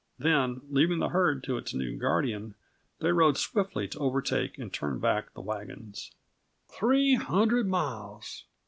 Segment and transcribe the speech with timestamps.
[0.17, 2.55] Then, leaving the herd to its new guardian
[3.01, 6.09] they rode swiftly to overtake and turn back the wagons.
[6.67, 8.45] "Three hundred miles!